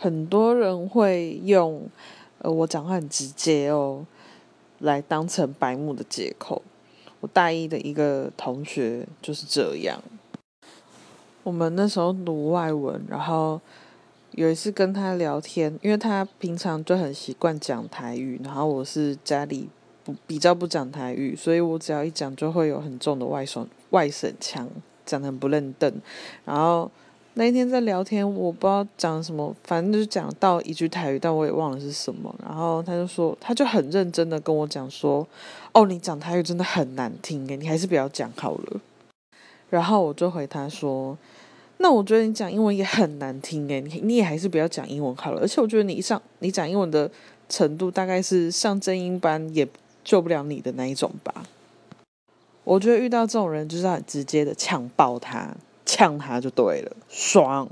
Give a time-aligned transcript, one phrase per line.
[0.00, 1.88] 很多人会用
[2.38, 4.06] “呃，我讲话很直接哦”
[4.78, 6.62] 来当成白目的借口。
[7.18, 10.00] 我大一的一个同学就是这样。
[11.42, 13.60] 我们那时候读外文，然后
[14.30, 19.68] 有一次跟他聊天，因为他平常就很习惯讲台语，然后我是家里
[20.04, 24.70] 不比较不讲台语，所以我只要一讲就会有很重的外省外省腔，
[25.04, 26.00] 讲的很不认真，
[26.44, 26.88] 然后。
[27.34, 32.34] 那一天在聊天，我不知道讲什么，反正就是讲到一句台语，但我也忘了是什么。
[32.44, 35.24] 然后他就说，他就很认真的跟我讲说
[35.72, 38.80] ：“哦，你讲台语真的很难听诶，你还是不要讲好了。”
[39.70, 41.16] 然后我就回他说
[41.78, 45.40] ：“那我觉得你讲英文也很难听诶，你你也还是不要讲英文好了。
[45.40, 47.08] 而且我觉得你上你讲英文的
[47.48, 49.68] 程度，大概是上正音班也
[50.02, 51.44] 救不了你的那一种吧。”
[52.64, 55.54] 我觉得遇到这种人，就是很直接的呛爆他。
[55.88, 57.66] 呛他就对了，爽。